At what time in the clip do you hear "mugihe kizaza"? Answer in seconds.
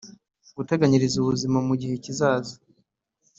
1.67-2.55